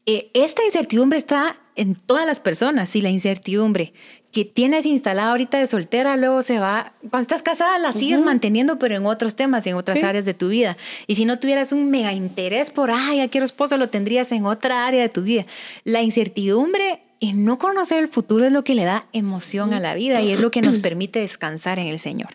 [0.07, 3.93] eh, esta incertidumbre está en todas las personas, y la incertidumbre
[4.33, 8.79] que tienes instalada ahorita de soltera, luego se va, cuando estás casada la sigues manteniendo,
[8.79, 10.77] pero en otros temas, en otras áreas de tu vida.
[11.07, 14.47] Y si no tuvieras un mega interés por, ay, ya quiero esposo, lo tendrías en
[14.47, 15.47] otra área de tu vida.
[15.83, 19.95] La incertidumbre y no conocer el futuro es lo que le da emoción a la
[19.95, 22.31] vida y es lo que nos permite descansar en el Señor.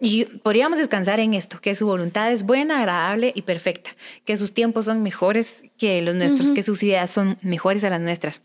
[0.00, 3.92] Y podríamos descansar en esto, que su voluntad es buena, agradable y perfecta,
[4.24, 8.00] que sus tiempos son mejores que los nuestros, que sus ideas son mejores a las
[8.00, 8.42] nuestras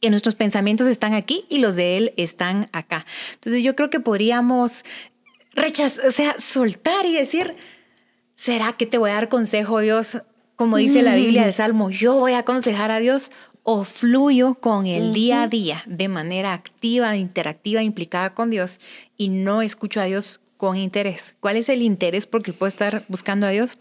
[0.00, 3.06] que nuestros pensamientos están aquí y los de él están acá.
[3.34, 4.84] Entonces yo creo que podríamos
[5.52, 7.56] rechazar, o sea, soltar y decir,
[8.34, 10.18] ¿será que te voy a dar consejo, Dios?
[10.56, 13.30] Como dice la Biblia del Salmo, yo voy a aconsejar a Dios
[13.62, 18.80] o fluyo con el día a día de manera activa, interactiva, implicada con Dios
[19.16, 21.34] y no escucho a Dios con interés.
[21.40, 23.78] ¿Cuál es el interés porque puedo estar buscando a Dios?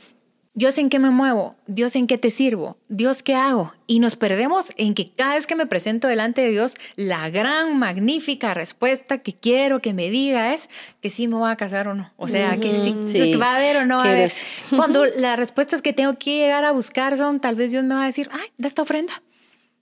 [0.57, 3.75] Dios en qué me muevo, Dios en qué te sirvo, Dios qué hago.
[3.85, 7.77] Y nos perdemos en que cada vez que me presento delante de Dios, la gran,
[7.77, 10.67] magnífica respuesta que quiero que me diga es
[10.99, 12.11] que sí me voy a casar o no.
[12.17, 14.31] O sea, que sí, va a haber o no va a haber.
[14.75, 18.01] Cuando las respuestas que tengo que llegar a buscar son, tal vez Dios me va
[18.01, 19.21] a decir, ay, da esta ofrenda.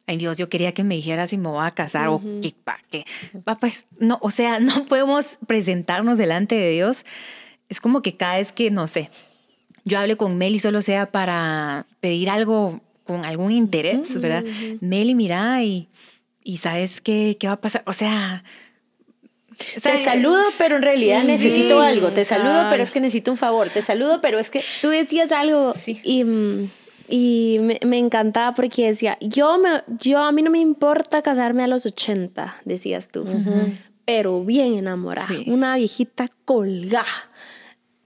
[0.08, 2.80] Ay, Dios, yo quería que me dijera si me voy a casar o qué, pa,
[2.92, 3.06] qué.
[3.48, 7.06] Va, pues, no, o sea, no podemos presentarnos delante de Dios.
[7.70, 9.10] Es como que cada vez que, no sé,
[9.86, 14.44] yo hable con Meli solo sea para pedir algo con algún interés, ¿verdad?
[14.82, 15.88] Meli, mira, y,
[16.44, 17.84] y ¿sabes qué, qué va a pasar?
[17.86, 18.44] O sea...
[19.78, 22.12] o sea, Te saludo, pero en realidad Sí, necesito algo.
[22.12, 23.70] Te saludo, pero es que necesito un favor.
[23.70, 26.00] Te saludo, pero es que Tú decías algo Sí.
[26.04, 26.26] y,
[27.08, 29.70] y me, me encantaba porque decía, yo, me,
[30.00, 33.24] yo a mí no me importa casarme a los 80, decías tú,
[34.04, 35.44] pero bien enamorada, Sí.
[35.46, 37.06] una viejita colgada.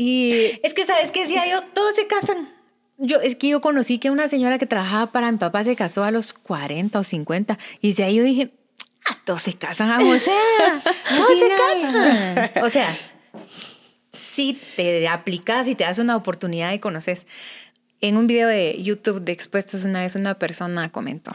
[0.02, 1.62] Y Es que, ¿sabes qué decía yo?
[1.74, 2.48] Todos se casan.
[2.98, 6.06] Yo, es que yo conocí que una señora que trabajaba para mi papá se casó
[6.06, 7.60] a los 40 o 50.
[7.82, 8.54] Y desde ahí yo dije,
[9.06, 10.82] ah, todos se casan, o sea,
[11.18, 12.64] todos se casan.
[12.64, 12.98] O sea,
[14.10, 17.28] si te aplicas y te das una oportunidad y conoces.
[18.00, 21.34] En un video de YouTube de Expuestos una vez una persona comentó,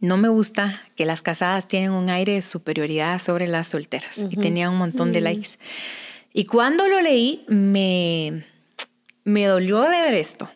[0.00, 4.24] no me gusta que las casadas tienen un aire de superioridad sobre las solteras.
[4.30, 5.58] Y tenía un montón de likes.
[6.38, 8.44] Y cuando lo leí, me,
[9.24, 10.48] me dolió de ver esto.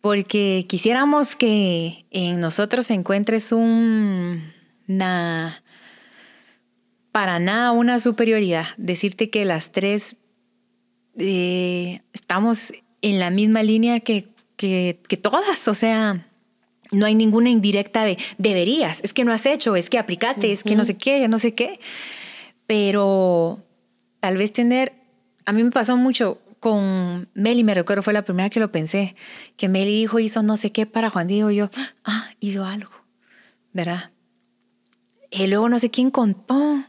[0.00, 4.54] Porque quisiéramos que en nosotros encuentres un,
[4.88, 5.62] una,
[7.12, 8.68] para nada una superioridad.
[8.78, 10.16] Decirte que las tres
[11.18, 12.72] eh, estamos
[13.02, 15.68] en la misma línea que, que, que todas.
[15.68, 16.26] O sea,
[16.90, 20.64] no hay ninguna indirecta de deberías, es que no has hecho, es que aplicate, es
[20.64, 21.80] que no sé qué, no sé qué.
[22.66, 23.62] Pero
[24.20, 25.01] tal vez tener,
[25.46, 29.16] a mí me pasó mucho con Meli, me recuerdo, fue la primera que lo pensé,
[29.56, 31.70] que Meli dijo, hizo no sé qué para Juan Diego, y yo,
[32.04, 32.92] ah, hizo algo,
[33.72, 34.10] ¿verdad?
[35.30, 36.84] Y luego no sé quién contó.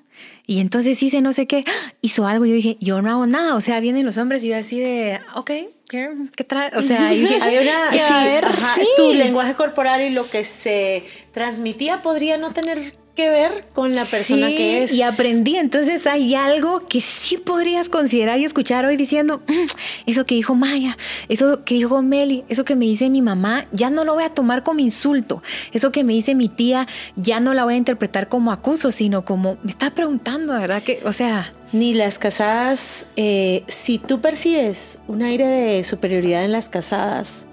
[0.45, 1.63] Y entonces hice no sé qué,
[2.01, 2.45] hizo algo.
[2.45, 3.55] Y yo dije, yo no hago nada.
[3.55, 5.51] O sea, vienen los hombres y yo así de, ok,
[5.89, 6.69] ¿qué, qué trae?
[6.75, 8.45] O sea, dije, Había una, ¿Qué sí, va a haber?
[8.45, 8.87] ajá, Sí.
[8.97, 12.79] tu lenguaje corporal y lo que se transmitía podría no tener
[13.15, 14.93] que ver con la persona Sí, que es.
[14.93, 19.65] Y aprendí, entonces hay algo que sí podrías considerar y escuchar hoy diciendo, "Mm,
[20.07, 20.97] eso que dijo Maya,
[21.29, 24.29] eso que dijo Meli, eso que me dice mi mamá, ya no lo voy a
[24.29, 28.29] tomar como insulto, eso que me dice mi tía, ya no la voy a interpretar
[28.29, 30.81] como acuso, sino como me está preguntando, ¿verdad?
[30.83, 36.51] Que, o sea, Ni las casadas, eh, si tú percibes un aire de superioridad en
[36.51, 37.47] las casadas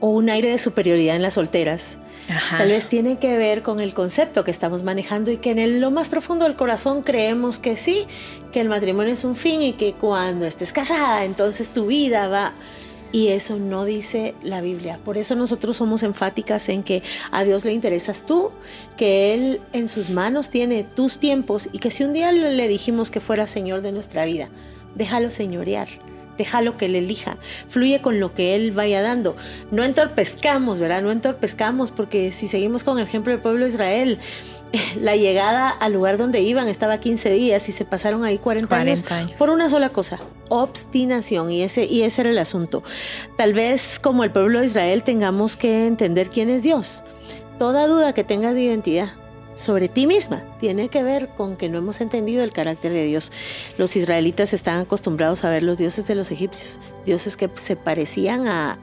[0.00, 1.99] o un aire de superioridad en las solteras,
[2.30, 2.58] ajá.
[2.58, 5.80] tal vez tiene que ver con el concepto que estamos manejando y que en el-
[5.80, 8.06] lo más profundo del corazón creemos que sí,
[8.52, 12.52] que el matrimonio es un fin y que cuando estés casada, entonces tu vida va...
[13.12, 15.00] Y eso no dice la Biblia.
[15.04, 18.52] Por eso nosotros somos enfáticas en que a Dios le interesas tú,
[18.96, 23.10] que Él en sus manos tiene tus tiempos y que si un día le dijimos
[23.10, 24.48] que fuera Señor de nuestra vida,
[24.94, 25.88] déjalo señorear.
[26.40, 27.36] Déjalo que Él elija,
[27.68, 29.36] fluye con lo que Él vaya dando.
[29.70, 31.02] No entorpezcamos, ¿verdad?
[31.02, 34.18] No entorpezcamos porque si seguimos con el ejemplo del pueblo de Israel,
[34.98, 39.02] la llegada al lugar donde iban estaba 15 días y se pasaron ahí 40, años,
[39.02, 39.38] 40 años.
[39.38, 42.82] por una sola cosa, obstinación y ese, y ese era el asunto.
[43.36, 47.04] Tal vez como el pueblo de Israel tengamos que entender quién es Dios.
[47.58, 49.10] Toda duda que tengas de identidad
[49.60, 53.30] sobre ti misma tiene que ver con que no hemos entendido el carácter de Dios.
[53.76, 58.48] Los israelitas estaban acostumbrados a ver los dioses de los egipcios, dioses que se parecían
[58.48, 58.78] a,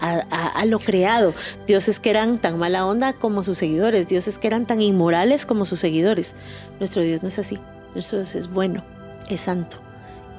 [0.00, 1.32] a, lo creado,
[1.66, 5.64] dioses que eran tan mala onda como sus seguidores, dioses que eran tan inmorales como
[5.64, 6.34] sus seguidores.
[6.78, 7.58] Nuestro Dios no es así,
[7.94, 8.84] nuestro Dios es bueno,
[9.30, 9.78] es santo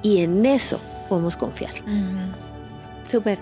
[0.03, 1.73] y en eso podemos confiar.
[1.81, 3.09] Ujú.
[3.11, 3.39] Súper.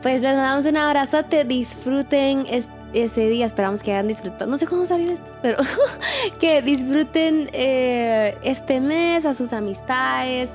[0.00, 1.44] Pues les damos un abrazote.
[1.44, 3.46] Disfruten es- ese día.
[3.46, 4.50] Esperamos que hayan disfrutado.
[4.50, 5.58] No sé cómo salió esto, pero
[6.40, 10.50] que disfruten eh, este mes a sus amistades.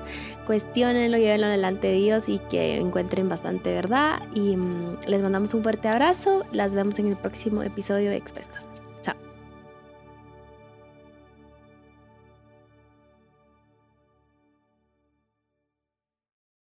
[0.45, 4.19] Cuestionenlo, llévenlo delante de Dios y que encuentren bastante verdad.
[4.33, 6.45] Y mm, les mandamos un fuerte abrazo.
[6.51, 8.74] Las vemos en el próximo episodio de Expuestas.